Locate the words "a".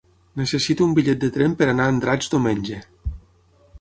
1.89-1.93